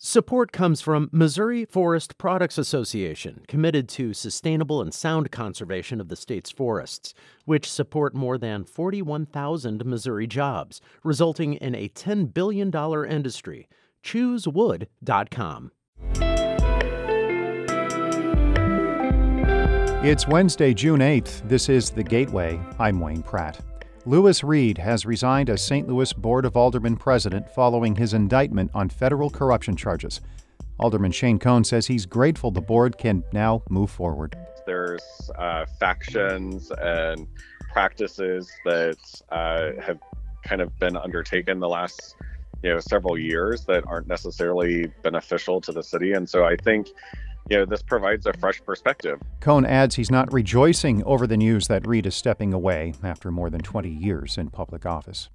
Support 0.00 0.52
comes 0.52 0.80
from 0.80 1.10
Missouri 1.10 1.64
Forest 1.64 2.18
Products 2.18 2.56
Association, 2.56 3.40
committed 3.48 3.88
to 3.88 4.14
sustainable 4.14 4.80
and 4.80 4.94
sound 4.94 5.32
conservation 5.32 6.00
of 6.00 6.06
the 6.06 6.14
state's 6.14 6.52
forests, 6.52 7.14
which 7.46 7.68
support 7.68 8.14
more 8.14 8.38
than 8.38 8.62
41,000 8.62 9.84
Missouri 9.84 10.28
jobs, 10.28 10.80
resulting 11.02 11.54
in 11.54 11.74
a 11.74 11.88
$10 11.88 12.32
billion 12.32 12.72
industry. 13.10 13.68
ChooseWood.com. 14.04 15.72
It's 20.04 20.28
Wednesday, 20.28 20.74
June 20.74 21.00
8th. 21.00 21.48
This 21.48 21.68
is 21.68 21.90
The 21.90 22.04
Gateway. 22.04 22.60
I'm 22.78 23.00
Wayne 23.00 23.24
Pratt. 23.24 23.58
Lewis 24.08 24.42
Reed 24.42 24.78
has 24.78 25.04
resigned 25.04 25.50
as 25.50 25.62
St. 25.62 25.86
Louis 25.86 26.14
Board 26.14 26.46
of 26.46 26.56
Aldermen 26.56 26.96
president 26.96 27.46
following 27.50 27.94
his 27.94 28.14
indictment 28.14 28.70
on 28.72 28.88
federal 28.88 29.28
corruption 29.28 29.76
charges. 29.76 30.22
Alderman 30.80 31.12
Shane 31.12 31.38
Cohn 31.38 31.62
says 31.62 31.86
he's 31.86 32.06
grateful 32.06 32.50
the 32.50 32.62
board 32.62 32.96
can 32.96 33.22
now 33.34 33.62
move 33.68 33.90
forward. 33.90 34.34
There's 34.64 35.02
uh, 35.36 35.66
factions 35.78 36.72
and 36.80 37.26
practices 37.70 38.50
that 38.64 38.96
uh, 39.28 39.78
have 39.78 39.98
kind 40.42 40.62
of 40.62 40.74
been 40.78 40.96
undertaken 40.96 41.60
the 41.60 41.68
last 41.68 42.16
you 42.62 42.72
know 42.72 42.80
several 42.80 43.18
years 43.18 43.66
that 43.66 43.84
aren't 43.86 44.08
necessarily 44.08 44.86
beneficial 45.02 45.60
to 45.60 45.70
the 45.70 45.82
city, 45.82 46.14
and 46.14 46.26
so 46.26 46.46
I 46.46 46.56
think 46.56 46.88
you 47.48 47.56
know, 47.56 47.64
this 47.64 47.82
provides 47.82 48.26
a 48.26 48.32
fresh 48.34 48.60
perspective. 48.64 49.20
Cohn 49.40 49.64
adds 49.64 49.94
he's 49.94 50.10
not 50.10 50.32
rejoicing 50.32 51.02
over 51.04 51.26
the 51.26 51.36
news 51.36 51.66
that 51.68 51.86
Reed 51.86 52.06
is 52.06 52.14
stepping 52.14 52.52
away 52.52 52.94
after 53.02 53.30
more 53.30 53.50
than 53.50 53.62
20 53.62 53.88
years 53.88 54.36
in 54.36 54.50
public 54.50 54.84
office. 54.84 55.28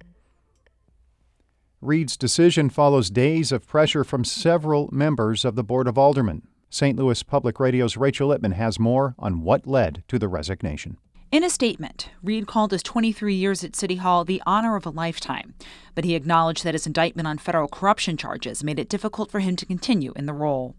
Reed's 1.80 2.16
decision 2.16 2.70
follows 2.70 3.10
days 3.10 3.52
of 3.52 3.66
pressure 3.66 4.04
from 4.04 4.24
several 4.24 4.88
members 4.90 5.44
of 5.44 5.54
the 5.54 5.64
Board 5.64 5.86
of 5.86 5.98
Aldermen. 5.98 6.42
St. 6.70 6.98
Louis 6.98 7.22
Public 7.22 7.60
Radio's 7.60 7.96
Rachel 7.96 8.28
Lippman 8.28 8.52
has 8.52 8.80
more 8.80 9.14
on 9.18 9.42
what 9.42 9.66
led 9.66 10.02
to 10.08 10.18
the 10.18 10.28
resignation. 10.28 10.96
In 11.30 11.44
a 11.44 11.50
statement, 11.50 12.10
Reed 12.22 12.46
called 12.46 12.70
his 12.70 12.82
23 12.82 13.34
years 13.34 13.64
at 13.64 13.76
City 13.76 13.96
Hall 13.96 14.24
the 14.24 14.42
honor 14.46 14.76
of 14.76 14.86
a 14.86 14.90
lifetime, 14.90 15.54
but 15.94 16.04
he 16.04 16.14
acknowledged 16.14 16.64
that 16.64 16.74
his 16.74 16.86
indictment 16.86 17.28
on 17.28 17.38
federal 17.38 17.68
corruption 17.68 18.16
charges 18.16 18.64
made 18.64 18.78
it 18.78 18.88
difficult 18.88 19.30
for 19.30 19.40
him 19.40 19.56
to 19.56 19.66
continue 19.66 20.12
in 20.16 20.26
the 20.26 20.32
role. 20.32 20.76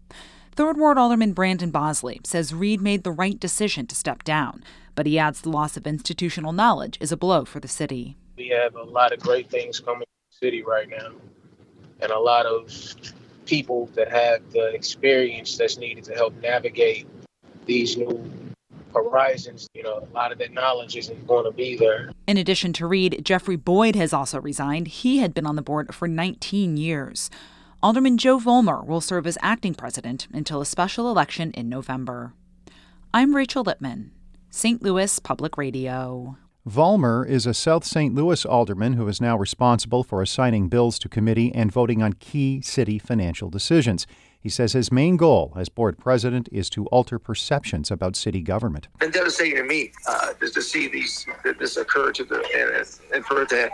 Third 0.56 0.78
Ward 0.78 0.96
Alderman 0.96 1.34
Brandon 1.34 1.70
Bosley 1.70 2.18
says 2.24 2.54
Reed 2.54 2.80
made 2.80 3.04
the 3.04 3.12
right 3.12 3.38
decision 3.38 3.86
to 3.88 3.94
step 3.94 4.24
down, 4.24 4.64
but 4.94 5.04
he 5.04 5.18
adds 5.18 5.42
the 5.42 5.50
loss 5.50 5.76
of 5.76 5.86
institutional 5.86 6.54
knowledge 6.54 6.96
is 6.98 7.12
a 7.12 7.16
blow 7.18 7.44
for 7.44 7.60
the 7.60 7.68
city. 7.68 8.16
We 8.38 8.48
have 8.48 8.74
a 8.74 8.82
lot 8.82 9.12
of 9.12 9.20
great 9.20 9.50
things 9.50 9.80
coming 9.80 10.04
to 10.04 10.06
the 10.30 10.46
city 10.46 10.62
right 10.62 10.88
now, 10.88 11.10
and 12.00 12.10
a 12.10 12.18
lot 12.18 12.46
of 12.46 12.72
people 13.44 13.90
that 13.96 14.10
have 14.10 14.50
the 14.50 14.68
experience 14.68 15.58
that's 15.58 15.76
needed 15.76 16.04
to 16.04 16.14
help 16.14 16.32
navigate 16.40 17.06
these 17.66 17.98
new 17.98 18.30
horizons, 18.94 19.68
you 19.74 19.82
know, 19.82 20.08
a 20.10 20.14
lot 20.14 20.32
of 20.32 20.38
that 20.38 20.54
knowledge 20.54 20.96
isn't 20.96 21.26
going 21.26 21.44
to 21.44 21.52
be 21.52 21.76
there. 21.76 22.12
In 22.26 22.38
addition 22.38 22.72
to 22.74 22.86
Reed, 22.86 23.20
Jeffrey 23.22 23.56
Boyd 23.56 23.94
has 23.94 24.14
also 24.14 24.40
resigned. 24.40 24.88
He 24.88 25.18
had 25.18 25.34
been 25.34 25.44
on 25.44 25.56
the 25.56 25.60
board 25.60 25.94
for 25.94 26.08
19 26.08 26.78
years. 26.78 27.28
Alderman 27.86 28.18
Joe 28.18 28.40
Vollmer 28.40 28.84
will 28.84 29.00
serve 29.00 29.28
as 29.28 29.38
acting 29.42 29.72
president 29.72 30.26
until 30.32 30.60
a 30.60 30.66
special 30.66 31.08
election 31.08 31.52
in 31.52 31.68
November. 31.68 32.32
I'm 33.14 33.36
Rachel 33.36 33.62
Lippman, 33.62 34.10
St. 34.50 34.82
Louis 34.82 35.20
Public 35.20 35.56
Radio. 35.56 36.36
Vollmer 36.68 37.24
is 37.24 37.46
a 37.46 37.54
South 37.54 37.84
St. 37.84 38.12
Louis 38.12 38.44
alderman 38.44 38.94
who 38.94 39.06
is 39.06 39.20
now 39.20 39.38
responsible 39.38 40.02
for 40.02 40.20
assigning 40.20 40.66
bills 40.66 40.98
to 40.98 41.08
committee 41.08 41.54
and 41.54 41.70
voting 41.70 42.02
on 42.02 42.14
key 42.14 42.60
city 42.60 42.98
financial 42.98 43.50
decisions. 43.50 44.04
He 44.40 44.48
says 44.48 44.72
his 44.72 44.90
main 44.90 45.16
goal 45.16 45.52
as 45.56 45.68
board 45.68 45.96
president 45.96 46.48
is 46.50 46.68
to 46.70 46.86
alter 46.86 47.20
perceptions 47.20 47.92
about 47.92 48.16
city 48.16 48.42
government. 48.42 48.88
It's 48.94 48.98
been 48.98 49.10
devastating 49.12 49.58
to 49.58 49.62
me 49.62 49.92
uh, 50.08 50.32
to 50.40 50.60
see 50.60 50.88
these 50.88 51.24
this 51.60 51.76
occur 51.76 52.10
to 52.10 52.24
the 52.24 52.44
and, 52.52 53.00
and 53.14 53.24
for 53.24 53.42
it 53.42 53.48
to 53.50 53.70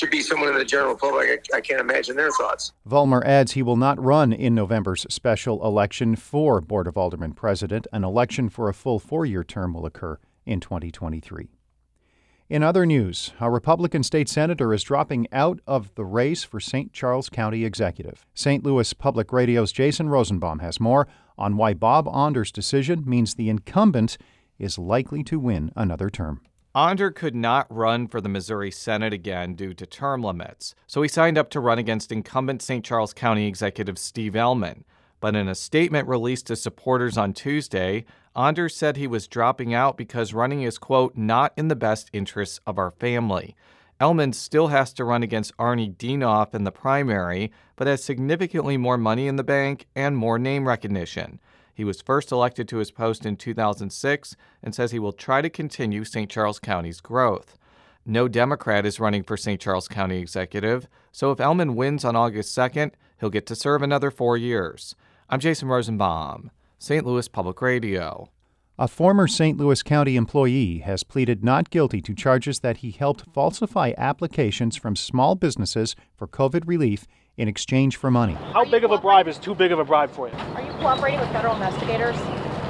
to 0.00 0.06
be 0.06 0.20
someone 0.20 0.48
in 0.48 0.58
the 0.58 0.64
general 0.64 0.96
public, 0.96 1.48
I, 1.52 1.58
I 1.58 1.60
can't 1.60 1.80
imagine 1.80 2.16
their 2.16 2.30
thoughts. 2.32 2.72
Vollmer 2.88 3.24
adds 3.24 3.52
he 3.52 3.62
will 3.62 3.76
not 3.76 4.02
run 4.02 4.32
in 4.32 4.54
November's 4.54 5.06
special 5.08 5.64
election 5.64 6.16
for 6.16 6.60
Board 6.60 6.86
of 6.86 6.96
Aldermen 6.96 7.34
president. 7.34 7.86
An 7.92 8.04
election 8.04 8.48
for 8.48 8.68
a 8.68 8.74
full 8.74 8.98
four 8.98 9.24
year 9.24 9.44
term 9.44 9.74
will 9.74 9.86
occur 9.86 10.18
in 10.44 10.60
2023. 10.60 11.50
In 12.48 12.64
other 12.64 12.84
news, 12.84 13.32
a 13.38 13.48
Republican 13.48 14.02
state 14.02 14.28
senator 14.28 14.74
is 14.74 14.82
dropping 14.82 15.28
out 15.30 15.60
of 15.68 15.94
the 15.94 16.04
race 16.04 16.42
for 16.42 16.58
St. 16.58 16.92
Charles 16.92 17.28
County 17.28 17.64
executive. 17.64 18.26
St. 18.34 18.64
Louis 18.64 18.92
Public 18.92 19.32
Radio's 19.32 19.70
Jason 19.70 20.08
Rosenbaum 20.08 20.58
has 20.58 20.80
more 20.80 21.06
on 21.38 21.56
why 21.56 21.74
Bob 21.74 22.08
Onder's 22.08 22.50
decision 22.50 23.04
means 23.06 23.34
the 23.34 23.48
incumbent 23.48 24.18
is 24.58 24.78
likely 24.78 25.22
to 25.22 25.38
win 25.38 25.70
another 25.76 26.10
term. 26.10 26.40
Onder 26.72 27.10
could 27.10 27.34
not 27.34 27.66
run 27.68 28.06
for 28.06 28.20
the 28.20 28.28
Missouri 28.28 28.70
Senate 28.70 29.12
again 29.12 29.54
due 29.54 29.74
to 29.74 29.84
term 29.84 30.22
limits, 30.22 30.76
so 30.86 31.02
he 31.02 31.08
signed 31.08 31.36
up 31.36 31.50
to 31.50 31.58
run 31.58 31.80
against 31.80 32.12
incumbent 32.12 32.62
St. 32.62 32.84
Charles 32.84 33.12
County 33.12 33.48
Executive 33.48 33.98
Steve 33.98 34.34
Ehlmann. 34.34 34.84
But 35.18 35.34
in 35.34 35.48
a 35.48 35.56
statement 35.56 36.06
released 36.06 36.46
to 36.46 36.54
supporters 36.54 37.18
on 37.18 37.32
Tuesday, 37.32 38.04
Onder 38.36 38.68
said 38.68 38.96
he 38.96 39.08
was 39.08 39.26
dropping 39.26 39.74
out 39.74 39.96
because 39.96 40.32
running 40.32 40.62
is, 40.62 40.78
quote, 40.78 41.16
not 41.16 41.52
in 41.56 41.66
the 41.66 41.74
best 41.74 42.08
interests 42.12 42.60
of 42.68 42.78
our 42.78 42.92
family. 42.92 43.56
Ehlmann 44.00 44.32
still 44.32 44.68
has 44.68 44.92
to 44.92 45.04
run 45.04 45.24
against 45.24 45.56
Arnie 45.56 45.96
Dienoff 45.96 46.54
in 46.54 46.62
the 46.62 46.70
primary, 46.70 47.50
but 47.74 47.88
has 47.88 48.04
significantly 48.04 48.76
more 48.76 48.96
money 48.96 49.26
in 49.26 49.34
the 49.34 49.42
bank 49.42 49.86
and 49.96 50.16
more 50.16 50.38
name 50.38 50.68
recognition. 50.68 51.40
He 51.74 51.84
was 51.84 52.00
first 52.00 52.32
elected 52.32 52.68
to 52.68 52.78
his 52.78 52.90
post 52.90 53.24
in 53.24 53.36
2006 53.36 54.36
and 54.62 54.74
says 54.74 54.90
he 54.90 54.98
will 54.98 55.12
try 55.12 55.42
to 55.42 55.50
continue 55.50 56.04
St. 56.04 56.30
Charles 56.30 56.58
County's 56.58 57.00
growth. 57.00 57.56
No 58.06 58.28
Democrat 58.28 58.86
is 58.86 59.00
running 59.00 59.22
for 59.22 59.36
St. 59.36 59.60
Charles 59.60 59.88
County 59.88 60.18
executive, 60.18 60.88
so 61.12 61.30
if 61.30 61.38
Ehlmann 61.38 61.74
wins 61.74 62.04
on 62.04 62.16
August 62.16 62.56
2nd, 62.56 62.92
he'll 63.20 63.30
get 63.30 63.46
to 63.46 63.54
serve 63.54 63.82
another 63.82 64.10
four 64.10 64.36
years. 64.36 64.94
I'm 65.28 65.38
Jason 65.38 65.68
Rosenbaum, 65.68 66.50
St. 66.78 67.04
Louis 67.04 67.28
Public 67.28 67.60
Radio. 67.60 68.30
A 68.78 68.88
former 68.88 69.28
St. 69.28 69.58
Louis 69.58 69.82
County 69.82 70.16
employee 70.16 70.78
has 70.78 71.04
pleaded 71.04 71.44
not 71.44 71.68
guilty 71.68 72.00
to 72.00 72.14
charges 72.14 72.60
that 72.60 72.78
he 72.78 72.90
helped 72.90 73.30
falsify 73.34 73.92
applications 73.98 74.74
from 74.74 74.96
small 74.96 75.34
businesses 75.34 75.94
for 76.16 76.26
COVID 76.26 76.62
relief 76.66 77.06
in 77.36 77.48
exchange 77.48 77.96
for 77.96 78.10
money. 78.10 78.34
How 78.34 78.64
big 78.64 78.84
of 78.84 78.90
a 78.90 78.98
bribe 78.98 79.28
is 79.28 79.38
too 79.38 79.54
big 79.54 79.72
of 79.72 79.78
a 79.78 79.84
bribe 79.84 80.10
for 80.10 80.28
you? 80.28 80.34
Are 80.34 80.62
you 80.62 80.72
cooperating 80.72 81.20
with 81.20 81.30
federal 81.30 81.54
investigators? 81.54 82.16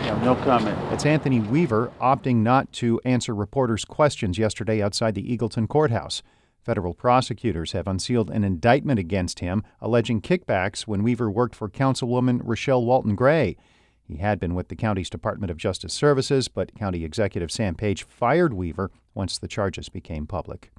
No, 0.04 0.18
no 0.24 0.34
comment. 0.36 0.78
It's 0.92 1.04
Anthony 1.04 1.40
Weaver 1.40 1.92
opting 2.00 2.36
not 2.36 2.72
to 2.74 3.00
answer 3.04 3.34
reporters' 3.34 3.84
questions 3.84 4.38
yesterday 4.38 4.80
outside 4.80 5.14
the 5.14 5.36
Eagleton 5.36 5.68
courthouse. 5.68 6.22
Federal 6.62 6.94
prosecutors 6.94 7.72
have 7.72 7.86
unsealed 7.86 8.30
an 8.30 8.44
indictment 8.44 8.98
against 8.98 9.40
him 9.40 9.62
alleging 9.80 10.20
kickbacks 10.20 10.82
when 10.82 11.02
Weaver 11.02 11.30
worked 11.30 11.54
for 11.54 11.68
Councilwoman 11.68 12.40
Rochelle 12.44 12.84
Walton 12.84 13.14
Gray. 13.14 13.56
He 14.02 14.16
had 14.16 14.40
been 14.40 14.54
with 14.54 14.68
the 14.68 14.76
county's 14.76 15.10
Department 15.10 15.50
of 15.50 15.56
Justice 15.56 15.94
Services, 15.94 16.48
but 16.48 16.74
County 16.74 17.04
Executive 17.04 17.50
Sam 17.50 17.74
Page 17.74 18.02
fired 18.02 18.52
Weaver 18.52 18.90
once 19.14 19.38
the 19.38 19.48
charges 19.48 19.88
became 19.88 20.26
public. 20.26 20.70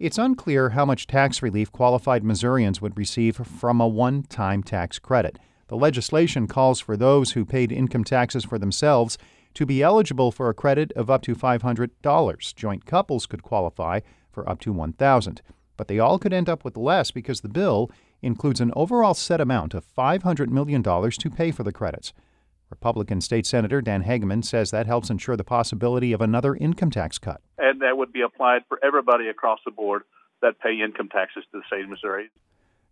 It's 0.00 0.16
unclear 0.16 0.70
how 0.70 0.86
much 0.86 1.06
tax 1.06 1.42
relief 1.42 1.70
qualified 1.70 2.24
Missourians 2.24 2.80
would 2.80 2.96
receive 2.96 3.36
from 3.36 3.82
a 3.82 3.86
one 3.86 4.22
time 4.22 4.62
tax 4.62 4.98
credit. 4.98 5.38
The 5.68 5.76
legislation 5.76 6.46
calls 6.46 6.80
for 6.80 6.96
those 6.96 7.32
who 7.32 7.44
paid 7.44 7.70
income 7.70 8.04
taxes 8.04 8.42
for 8.42 8.58
themselves 8.58 9.18
to 9.52 9.66
be 9.66 9.82
eligible 9.82 10.32
for 10.32 10.48
a 10.48 10.54
credit 10.54 10.90
of 10.92 11.10
up 11.10 11.20
to 11.24 11.34
$500. 11.34 12.54
Joint 12.54 12.86
couples 12.86 13.26
could 13.26 13.42
qualify 13.42 14.00
for 14.32 14.48
up 14.48 14.58
to 14.60 14.72
$1,000, 14.72 15.40
but 15.76 15.86
they 15.86 15.98
all 15.98 16.18
could 16.18 16.32
end 16.32 16.48
up 16.48 16.64
with 16.64 16.78
less 16.78 17.10
because 17.10 17.42
the 17.42 17.48
bill 17.50 17.90
includes 18.22 18.62
an 18.62 18.72
overall 18.74 19.12
set 19.12 19.38
amount 19.38 19.74
of 19.74 19.84
$500 19.84 20.48
million 20.48 20.82
to 20.82 21.30
pay 21.30 21.50
for 21.50 21.62
the 21.62 21.72
credits. 21.72 22.14
Republican 22.70 23.20
State 23.20 23.46
Senator 23.46 23.80
Dan 23.80 24.04
Hegeman 24.04 24.44
says 24.44 24.70
that 24.70 24.86
helps 24.86 25.10
ensure 25.10 25.36
the 25.36 25.44
possibility 25.44 26.12
of 26.12 26.20
another 26.20 26.54
income 26.54 26.90
tax 26.90 27.18
cut. 27.18 27.40
And 27.58 27.80
that 27.82 27.96
would 27.96 28.12
be 28.12 28.22
applied 28.22 28.62
for 28.68 28.78
everybody 28.82 29.28
across 29.28 29.58
the 29.64 29.70
board 29.70 30.02
that 30.40 30.60
pay 30.60 30.80
income 30.80 31.08
taxes 31.08 31.44
to 31.52 31.58
the 31.58 31.64
state 31.66 31.84
of 31.84 31.90
Missouri. 31.90 32.30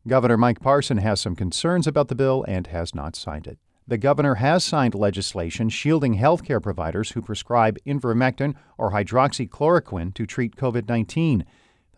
Governor 0.07 0.37
Mike 0.37 0.61
Parson 0.61 0.99
has 0.99 1.21
some 1.21 1.37
concerns 1.37 1.87
about 1.87 2.09
the 2.09 2.15
bill 2.15 2.45
and 2.49 2.67
has 2.69 2.95
not 2.95 3.17
signed 3.17 3.47
it. 3.47 3.59
The 3.87 3.99
governor 3.99 4.35
has 4.35 4.65
signed 4.65 4.95
legislation 4.95 5.71
shielding 5.71 6.19
healthcare 6.19 6.63
providers 6.63 7.13
who 7.13 7.23
prescribe 7.23 7.79
ivermectin 7.87 8.55
or 8.77 8.93
hydroxychloroquine 8.93 10.13
to 10.15 10.27
treat 10.27 10.57
COVID 10.57 10.89
19. 10.89 11.45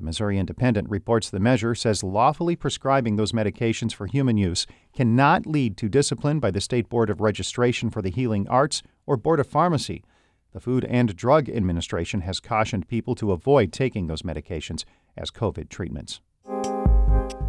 The 0.00 0.06
Missouri 0.06 0.38
Independent 0.38 0.88
reports 0.88 1.28
the 1.28 1.38
measure 1.40 1.74
says 1.74 2.02
lawfully 2.02 2.56
prescribing 2.56 3.16
those 3.16 3.32
medications 3.32 3.92
for 3.92 4.06
human 4.06 4.38
use 4.38 4.66
cannot 4.94 5.44
lead 5.44 5.76
to 5.76 5.90
discipline 5.90 6.40
by 6.40 6.50
the 6.50 6.62
State 6.62 6.88
Board 6.88 7.10
of 7.10 7.20
Registration 7.20 7.90
for 7.90 8.00
the 8.00 8.08
Healing 8.08 8.48
Arts 8.48 8.82
or 9.06 9.18
Board 9.18 9.40
of 9.40 9.46
Pharmacy. 9.46 10.02
The 10.54 10.60
Food 10.60 10.86
and 10.86 11.14
Drug 11.14 11.50
Administration 11.50 12.22
has 12.22 12.40
cautioned 12.40 12.88
people 12.88 13.14
to 13.16 13.32
avoid 13.32 13.74
taking 13.74 14.06
those 14.06 14.22
medications 14.22 14.84
as 15.18 15.30
COVID 15.30 15.68
treatments. 15.68 16.22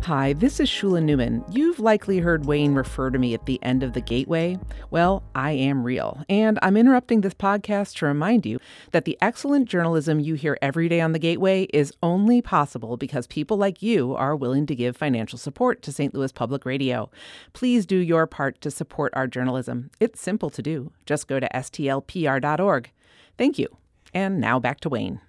Hi, 0.06 0.34
this 0.34 0.60
is 0.60 0.68
Shula 0.68 1.00
Neuman. 1.00 1.46
You've 1.56 1.80
likely 1.80 2.18
heard 2.18 2.48
Wayne 2.48 2.74
refer 2.74 3.12
to 3.12 3.20
me 3.20 3.36
at 3.36 3.46
the 3.46 3.60
end 3.62 3.84
of 3.84 3.94
the 3.94 4.02
gateway. 4.02 4.58
Well, 4.90 5.22
I 5.36 5.52
am 5.52 5.84
real, 5.84 6.26
and 6.28 6.58
I'm 6.64 6.76
interrupting 6.76 7.22
this 7.22 7.36
podcast 7.36 7.98
to 7.98 8.08
remind 8.08 8.44
you 8.44 8.60
that 8.94 9.06
the 9.06 9.16
excellent 9.22 9.70
journalism 9.70 10.20
you 10.20 10.34
hear 10.34 10.58
every 10.60 10.90
day 10.90 11.02
on 11.02 11.12
the 11.12 11.20
gateway 11.20 11.66
is 11.72 11.94
only 12.02 12.42
possible 12.42 12.98
because 12.98 13.28
people 13.28 13.58
like 13.58 13.84
you 13.84 14.16
are 14.16 14.36
willing 14.36 14.66
to 14.66 14.76
give 14.76 14.98
financial 14.98 15.38
support 15.38 15.84
to 15.84 15.92
St. 15.92 16.16
Louis 16.16 16.32
Public 16.32 16.66
Radio. 16.66 17.12
Please 17.54 17.86
do 17.86 17.98
your 17.98 18.26
part 18.26 18.60
to 18.62 18.72
support 18.72 19.14
our 19.16 19.28
journalism. 19.28 19.92
It's 20.00 20.20
simple 20.20 20.50
to 20.50 20.64
do. 20.64 20.92
Just 21.06 21.28
go 21.28 21.40
to 21.40 21.48
stlpr.org. 21.54 22.90
Thank 23.38 23.60
you. 23.60 23.68
And 24.16 24.42
now 24.42 24.60
back 24.60 24.80
to 24.80 24.90
Wayne. 24.90 25.22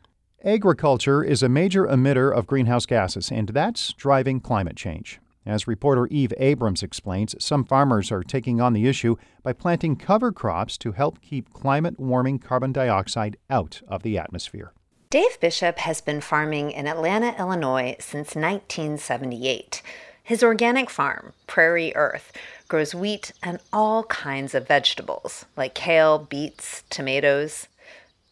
Agriculture 0.44 1.22
is 1.22 1.40
a 1.44 1.48
major 1.48 1.86
emitter 1.86 2.36
of 2.36 2.48
greenhouse 2.48 2.84
gases, 2.84 3.30
and 3.30 3.50
that's 3.50 3.92
driving 3.92 4.40
climate 4.40 4.74
change. 4.74 5.20
As 5.46 5.68
reporter 5.68 6.08
Eve 6.08 6.32
Abrams 6.36 6.82
explains, 6.82 7.36
some 7.38 7.64
farmers 7.64 8.10
are 8.10 8.24
taking 8.24 8.60
on 8.60 8.72
the 8.72 8.88
issue 8.88 9.14
by 9.44 9.52
planting 9.52 9.94
cover 9.94 10.32
crops 10.32 10.76
to 10.78 10.92
help 10.92 11.22
keep 11.22 11.52
climate 11.52 12.00
warming 12.00 12.40
carbon 12.40 12.72
dioxide 12.72 13.36
out 13.48 13.82
of 13.86 14.02
the 14.02 14.18
atmosphere. 14.18 14.72
Dave 15.10 15.38
Bishop 15.38 15.78
has 15.78 16.00
been 16.00 16.20
farming 16.20 16.72
in 16.72 16.88
Atlanta, 16.88 17.38
Illinois 17.38 17.94
since 18.00 18.34
1978. 18.34 19.80
His 20.24 20.42
organic 20.42 20.90
farm, 20.90 21.34
PrairiErth, 21.46 22.32
grows 22.66 22.96
wheat 22.96 23.30
and 23.44 23.60
all 23.72 24.02
kinds 24.04 24.56
of 24.56 24.66
vegetables 24.66 25.44
like 25.56 25.74
kale, 25.74 26.18
beets, 26.18 26.82
tomatoes. 26.90 27.68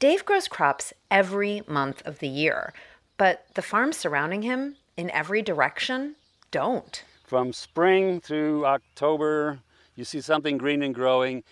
Dave 0.01 0.25
grows 0.25 0.49
crops 0.49 0.93
every 1.11 1.63
month 1.67 2.07
of 2.07 2.19
the 2.19 2.29
year, 2.29 2.73
but 3.17 3.47
the 3.55 3.63
farms 3.63 3.97
surrounding 3.97 4.43
him 4.43 4.77
in 4.97 5.11
every 5.11 5.43
direction 5.43 6.17
don't. 6.51 7.05
From 7.27 7.53
spring 7.53 8.21
through 8.21 8.67
October, 8.67 9.61
you 9.95 10.05
see 10.05 10.21
something 10.21 10.59
green 10.59 10.83
and 10.83 10.95
growing. 10.95 11.45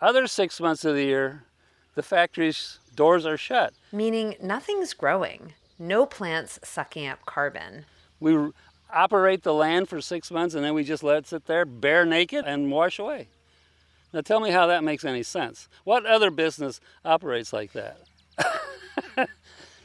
Other 0.00 0.26
six 0.26 0.60
months 0.60 0.84
of 0.84 0.94
the 0.94 1.04
year, 1.04 1.44
the 1.94 2.02
factory's 2.02 2.78
doors 2.94 3.26
are 3.26 3.36
shut. 3.36 3.72
Meaning 3.92 4.36
nothing's 4.42 4.94
growing, 4.94 5.54
no 5.78 6.06
plants 6.06 6.58
sucking 6.62 7.06
up 7.06 7.24
carbon. 7.26 7.86
We 8.20 8.50
operate 8.92 9.42
the 9.42 9.54
land 9.54 9.88
for 9.88 10.00
six 10.00 10.30
months 10.30 10.54
and 10.54 10.64
then 10.64 10.74
we 10.74 10.84
just 10.84 11.02
let 11.02 11.18
it 11.18 11.26
sit 11.26 11.46
there 11.46 11.64
bare 11.64 12.04
naked 12.04 12.44
and 12.46 12.70
wash 12.70 12.98
away. 12.98 13.28
Now 14.12 14.20
tell 14.20 14.40
me 14.40 14.50
how 14.50 14.66
that 14.66 14.84
makes 14.84 15.04
any 15.04 15.22
sense. 15.22 15.68
What 15.84 16.04
other 16.04 16.30
business 16.30 16.80
operates 17.04 17.52
like 17.52 17.72
that? 17.72 17.98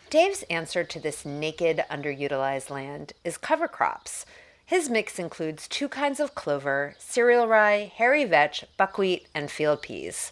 Dave's 0.10 0.44
answer 0.44 0.86
to 0.86 1.02
this 1.02 1.26
naked, 1.26 1.84
underutilized 1.92 2.70
land 2.70 3.12
is 3.26 3.38
cover 3.38 3.68
crops. 3.68 4.26
His 4.66 4.90
mix 4.90 5.20
includes 5.20 5.68
two 5.68 5.90
kinds 5.90 6.22
of 6.22 6.34
clover, 6.34 6.96
cereal 6.98 7.46
rye, 7.46 7.92
hairy 7.94 8.24
vetch, 8.24 8.64
buckwheat, 8.78 9.28
and 9.36 9.52
field 9.52 9.82
peas. 9.82 10.32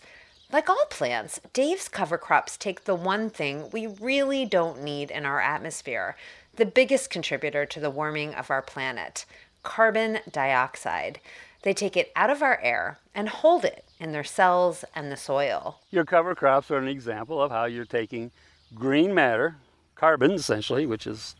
Like 0.49 0.69
all 0.69 0.85
plants, 0.89 1.41
Dave's 1.51 1.89
cover 1.89 2.17
crops 2.17 2.55
take 2.55 2.85
the 2.85 2.95
one 2.95 3.29
thing 3.29 3.69
we 3.73 3.85
really 3.85 4.45
don't 4.45 4.81
need 4.81 5.11
in 5.11 5.25
our 5.25 5.41
atmosphere, 5.41 6.15
the 6.55 6.65
biggest 6.65 7.09
contributor 7.09 7.65
to 7.65 7.79
the 7.81 7.89
warming 7.89 8.33
of 8.33 8.49
our 8.49 8.61
planet 8.61 9.25
carbon 9.63 10.19
dioxide. 10.31 11.19
They 11.63 11.73
take 11.73 11.97
it 11.97 12.13
out 12.15 12.29
of 12.29 12.41
our 12.41 12.59
air 12.61 12.99
and 13.13 13.27
hold 13.27 13.65
it 13.65 13.83
in 13.99 14.13
their 14.13 14.23
cells 14.23 14.85
and 14.95 15.11
the 15.11 15.17
soil. 15.17 15.79
Your 15.91 16.05
cover 16.05 16.33
crops 16.33 16.71
are 16.71 16.77
an 16.77 16.87
example 16.87 17.41
of 17.41 17.51
how 17.51 17.65
you're 17.65 17.83
taking 17.83 18.31
green 18.75 19.13
matter, 19.13 19.55
carbon 19.95 20.31
essentially, 20.31 20.85
which 20.85 21.07
is 21.07 21.35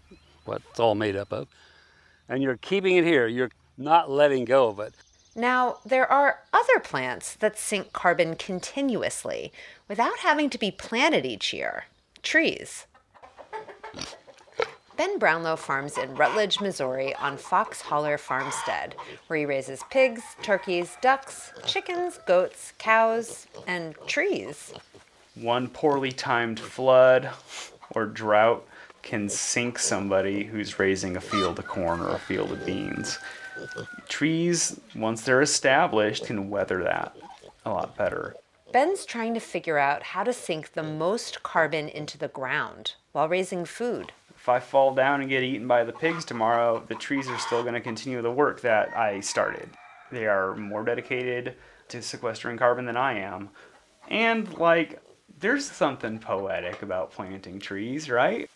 what 0.46 0.62
it's 0.69 0.80
all 0.80 0.96
made 0.96 1.16
up 1.16 1.31
of, 1.31 1.48
and 2.30 2.42
you're 2.42 2.57
keeping 2.57 2.96
it 2.96 3.04
here. 3.04 3.28
You're 3.28 3.52
not 3.78 4.10
letting 4.10 4.46
go 4.46 4.68
of 4.69 4.80
it. 4.80 4.94
Now, 5.36 5.80
there 5.86 6.10
are 6.10 6.40
other 6.54 6.80
plants 6.80 7.36
that 7.36 7.57
sink 7.57 7.92
carbon 7.92 8.36
continuously 8.36 9.52
without 9.90 10.19
having 10.19 10.50
to 10.50 10.57
be 10.57 10.72
planted 10.72 11.25
each 11.25 11.54
year 11.54 11.86
trees. 12.24 12.88
Ben 14.98 15.19
Brownlow 15.19 15.57
farms 15.57 15.98
in 15.98 16.16
Rutledge, 16.16 16.62
Missouri 16.62 17.13
on 17.16 17.36
Fox 17.36 17.81
Holler 17.81 18.18
Farmstead, 18.18 18.96
where 19.28 19.40
he 19.40 19.46
raises 19.46 19.84
pigs, 19.92 20.22
turkeys, 20.42 20.96
ducks, 21.02 21.52
chickens, 21.66 22.18
goats, 22.25 22.72
cows, 22.78 23.46
and 23.68 23.94
trees. 24.07 24.74
One 25.36 25.68
poorly 25.68 26.13
timed 26.13 26.62
flood 26.62 27.30
or 27.92 28.06
drought 28.06 28.66
can 29.02 29.30
sink 29.30 29.78
somebody 29.78 30.44
who's 30.44 30.80
raising 30.80 31.16
a 31.16 31.22
field 31.22 31.60
of 31.60 31.68
corn 31.68 32.00
or 32.00 32.10
a 32.10 32.20
field 32.20 32.52
of 32.52 32.66
beans. 32.66 33.20
Trees, 34.08 34.80
once 34.96 35.22
they're 35.22 35.42
established, 35.42 36.26
can 36.26 36.50
weather 36.50 36.84
that 36.84 37.16
a 37.66 37.70
lot 37.70 37.96
better. 37.96 38.36
Ben's 38.72 39.06
trying 39.06 39.34
to 39.34 39.40
figure 39.40 39.78
out 39.78 40.04
how 40.04 40.24
to 40.24 40.34
sink 40.34 40.74
the 40.74 40.84
most 40.84 41.44
carbon 41.44 41.88
into 41.88 42.18
the 42.18 42.28
ground 42.28 42.96
while 43.12 43.30
raising 43.30 43.64
food 43.64 44.12
if 44.46 44.50
I 44.50 44.60
fall 44.60 44.94
down 44.94 45.22
and 45.22 45.30
get 45.30 45.42
eaten 45.42 45.68
by 45.68 45.84
the 45.84 45.92
pigs 45.92 46.24
tomorrow, 46.24 46.84
the 46.88 46.94
trees 46.94 47.28
are 47.30 47.40
still 47.40 47.64
going 47.64 47.74
to 47.74 47.81
continue 47.81 48.22
the 48.22 48.30
work 48.30 48.62
that 48.62 48.96
I 48.96 49.20
started. 49.22 49.68
They 50.12 50.28
are 50.28 50.56
more 50.56 50.84
dedicated 50.84 51.56
to 51.88 52.00
sequestering 52.04 52.56
carbon 52.56 52.86
than 52.86 52.96
I 52.96 53.18
am. 53.22 53.50
And, 54.08 54.56
like, 54.60 55.02
there's 55.40 55.70
something 55.70 56.20
poetic 56.20 56.82
about 56.82 57.12
planting 57.12 57.60
trees, 57.60 58.10
right? 58.10 58.50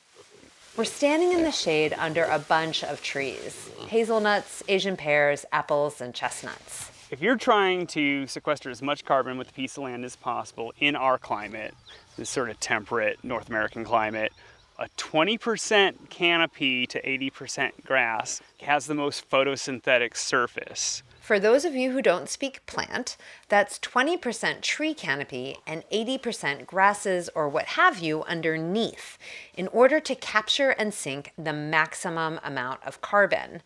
We're 0.78 0.86
standing 0.86 1.34
in 1.34 1.44
the 1.44 1.52
shade 1.52 1.94
under 1.98 2.24
a 2.24 2.40
bunch 2.40 2.84
of 2.84 3.02
trees 3.02 3.70
hazelnuts, 3.88 4.64
Asian 4.68 4.96
pears, 4.96 5.46
apples, 5.52 6.00
and 6.00 6.14
chestnuts. 6.14 6.92
If 7.12 7.22
you're 7.22 7.38
trying 7.38 7.88
to 7.88 8.28
sequester 8.28 8.70
as 8.70 8.81
much 8.81 9.04
carbon 9.04 9.38
with 9.38 9.50
a 9.50 9.54
piece 9.54 9.78
of 9.78 9.84
land 9.84 10.06
as 10.06 10.16
possible 10.16 10.74
in 10.80 10.96
our 10.96 11.18
climate, 11.18 11.74
this 12.18 12.30
sort 12.30 12.50
of 12.50 12.60
temperate 12.60 13.24
North 13.24 13.50
American 13.50 13.84
climate, 13.84 14.32
a 14.78 14.88
20% 14.96 16.10
canopy 16.10 16.86
to 16.86 17.02
80% 17.02 17.84
grass 17.84 18.42
has 18.62 18.86
the 18.86 18.94
most 18.94 19.30
photosynthetic 19.30 20.16
surface. 20.16 21.04
For 21.30 21.40
those 21.40 21.64
of 21.64 21.76
you 21.76 21.92
who 21.92 22.02
don't 22.02 22.28
speak 22.28 22.66
plant, 22.66 23.16
that's 23.50 23.78
20% 23.78 24.62
tree 24.62 24.96
canopy 24.96 25.58
and 25.68 25.88
80% 25.92 26.66
grasses 26.66 27.30
or 27.36 27.48
what 27.48 27.66
have 27.66 28.00
you 28.00 28.24
underneath 28.24 29.16
in 29.54 29.68
order 29.68 30.00
to 30.00 30.16
capture 30.16 30.72
and 30.72 30.92
sink 30.92 31.31
the 31.38 31.54
maximum 31.54 32.40
amount 32.44 32.84
of 32.84 33.02
carbon. 33.02 33.62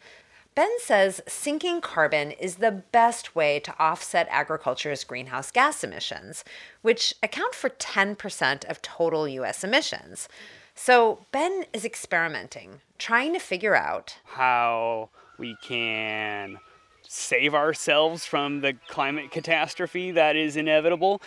Ben 0.56 0.72
says 0.80 1.22
sinking 1.26 1.80
carbon 1.80 2.32
is 2.32 2.56
the 2.56 2.84
best 2.92 3.34
way 3.34 3.62
to 3.62 3.74
offset 3.80 4.28
agriculture's 4.30 5.06
greenhouse 5.06 5.50
gas 5.50 5.86
emissions, 5.86 6.44
which 6.82 7.14
account 7.24 7.56
for 7.56 7.70
10% 7.70 8.70
of 8.70 8.82
total 8.82 9.26
US 9.26 9.64
emissions. 9.64 10.28
So 10.76 11.26
Ben 11.32 11.64
is 11.72 11.86
experimenting, 11.86 12.82
trying 12.98 13.32
to 13.32 13.40
figure 13.40 13.74
out 13.74 14.18
how 14.26 15.12
we 15.38 15.56
can 15.64 16.58
save 17.14 17.54
ourselves 17.54 18.26
from 18.26 18.62
the 18.62 18.74
climate 18.88 19.30
catastrophe 19.30 20.12
that 20.12 20.36
is 20.36 20.58
inevitable. 20.58 21.22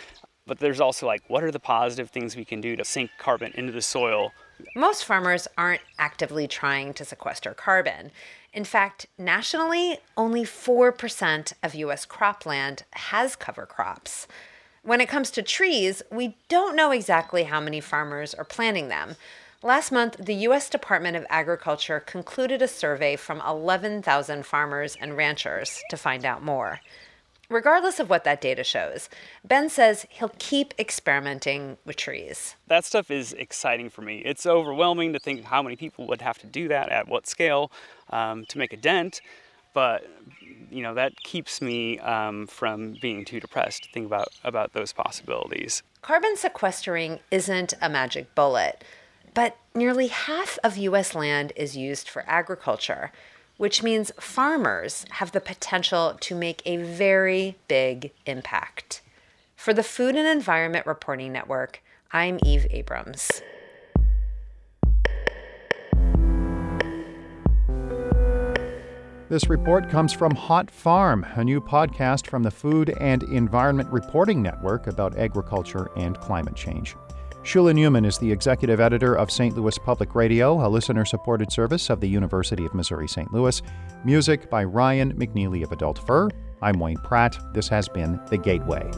But 0.45 0.59
there's 0.59 0.81
also 0.81 1.05
like, 1.05 1.21
what 1.29 1.43
are 1.43 1.51
the 1.51 1.59
positive 1.59 2.09
things 2.09 2.35
we 2.35 2.45
can 2.45 2.61
do 2.61 2.75
to 2.75 2.85
sink 2.85 3.11
carbon 3.17 3.51
into 3.55 3.71
the 3.71 3.81
soil? 3.81 4.31
Most 4.75 5.05
farmers 5.05 5.47
aren't 5.57 5.81
actively 5.97 6.47
trying 6.47 6.93
to 6.95 7.05
sequester 7.05 7.53
carbon. 7.53 8.11
In 8.53 8.63
fact, 8.63 9.07
nationally, 9.17 9.99
only 10.15 10.43
4% 10.43 11.53
of 11.63 11.75
US 11.75 12.05
cropland 12.05 12.83
has 12.91 13.35
cover 13.35 13.65
crops. 13.65 14.27
When 14.83 15.01
it 15.01 15.09
comes 15.09 15.31
to 15.31 15.41
trees, 15.41 16.01
we 16.11 16.37
don't 16.47 16.75
know 16.75 16.91
exactly 16.91 17.43
how 17.43 17.59
many 17.59 17.81
farmers 17.81 18.33
are 18.33 18.45
planting 18.45 18.87
them. 18.87 19.15
Last 19.67 19.91
month, 19.91 20.15
the 20.17 20.33
U.S. 20.33 20.69
Department 20.69 21.17
of 21.17 21.25
Agriculture 21.29 21.99
concluded 21.99 22.61
a 22.61 22.69
survey 22.69 23.17
from 23.17 23.41
11,000 23.45 24.45
farmers 24.45 24.95
and 25.01 25.17
ranchers 25.17 25.83
to 25.89 25.97
find 25.97 26.23
out 26.23 26.41
more. 26.41 26.79
Regardless 27.49 27.99
of 27.99 28.09
what 28.09 28.23
that 28.23 28.39
data 28.39 28.63
shows, 28.63 29.09
Ben 29.43 29.67
says 29.67 30.05
he'll 30.09 30.31
keep 30.39 30.73
experimenting 30.79 31.75
with 31.83 31.97
trees. 31.97 32.55
That 32.67 32.85
stuff 32.85 33.11
is 33.11 33.33
exciting 33.33 33.89
for 33.89 34.03
me. 34.03 34.19
It's 34.19 34.45
overwhelming 34.45 35.11
to 35.11 35.19
think 35.19 35.43
how 35.43 35.61
many 35.61 35.75
people 35.75 36.07
would 36.07 36.21
have 36.21 36.37
to 36.37 36.47
do 36.47 36.69
that 36.69 36.87
at 36.87 37.09
what 37.09 37.27
scale 37.27 37.69
um, 38.09 38.45
to 38.45 38.57
make 38.57 38.71
a 38.71 38.77
dent, 38.77 39.19
but 39.73 40.07
you 40.71 40.81
know 40.81 40.93
that 40.93 41.13
keeps 41.23 41.61
me 41.61 41.99
um, 41.99 42.47
from 42.47 42.95
being 43.01 43.25
too 43.25 43.41
depressed 43.41 43.83
to 43.83 43.89
think 43.91 44.05
about 44.05 44.29
about 44.45 44.71
those 44.71 44.93
possibilities. 44.93 45.83
Carbon 46.01 46.37
sequestering 46.37 47.19
isn't 47.31 47.73
a 47.81 47.89
magic 47.89 48.33
bullet, 48.33 48.85
but 49.33 49.57
nearly 49.75 50.07
half 50.07 50.57
of 50.63 50.77
U.S. 50.77 51.13
land 51.15 51.53
is 51.55 51.77
used 51.77 52.09
for 52.09 52.23
agriculture, 52.27 53.11
which 53.57 53.83
means 53.83 54.11
farmers 54.19 55.05
have 55.11 55.31
the 55.31 55.41
potential 55.41 56.17
to 56.21 56.35
make 56.35 56.61
a 56.65 56.77
very 56.77 57.55
big 57.67 58.11
impact. 58.25 59.01
For 59.55 59.73
the 59.73 59.83
Food 59.83 60.15
and 60.15 60.27
Environment 60.27 60.85
Reporting 60.85 61.33
Network, 61.33 61.81
I'm 62.11 62.39
Eve 62.43 62.67
Abrams. 62.69 63.41
This 69.29 69.49
report 69.49 69.89
comes 69.89 70.13
from 70.13 70.33
Hot 70.35 70.71
Farm, 70.71 71.25
a 71.35 71.43
new 71.43 71.59
podcast 71.59 72.27
from 72.27 72.43
the 72.43 72.51
Food 72.51 72.95
and 73.01 73.23
Environment 73.23 73.89
Reporting 73.91 74.41
Network 74.41 74.87
about 74.87 75.17
agriculture 75.17 75.89
and 75.97 76.17
climate 76.21 76.55
change. 76.55 76.95
Shula 77.47 77.73
Neuman 77.73 78.05
is 78.05 78.17
the 78.17 78.29
executive 78.29 78.81
editor 78.81 79.15
of 79.15 79.31
St. 79.31 79.55
Louis 79.55 79.77
Public 79.77 80.15
Radio, 80.15 80.67
a 80.67 80.67
listener 80.67 81.05
supported 81.05 81.49
service 81.49 81.89
of 81.89 82.01
the 82.01 82.07
University 82.09 82.65
of 82.65 82.73
Missouri 82.73 83.07
St. 83.07 83.31
Louis. 83.33 83.61
Music 84.03 84.49
by 84.49 84.65
Ryan 84.65 85.13
McNeely 85.13 85.63
of 85.63 85.71
Adult 85.71 85.97
Fur. 86.05 86.27
I'm 86.61 86.77
Wayne 86.77 86.97
Pratt. 86.97 87.37
This 87.53 87.69
has 87.69 87.87
been 87.87 88.19
The 88.29 88.37
Gateway. 88.37 88.91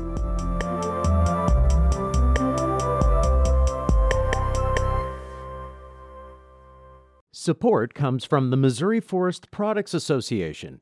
Support 7.32 7.94
comes 7.94 8.25
from 8.25 8.50
the 8.50 8.58
Missouri 8.58 9.00
Forest 9.00 9.51
Products 9.51 9.94
Association, 9.94 10.82